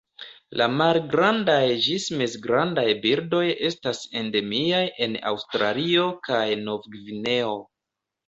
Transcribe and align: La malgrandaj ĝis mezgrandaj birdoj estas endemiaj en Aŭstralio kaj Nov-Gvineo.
La 0.59 0.67
malgrandaj 0.77 1.65
ĝis 1.87 2.07
mezgrandaj 2.21 2.85
birdoj 3.03 3.43
estas 3.69 4.01
endemiaj 4.23 4.81
en 5.07 5.19
Aŭstralio 5.33 6.07
kaj 6.29 6.43
Nov-Gvineo. 6.65 7.55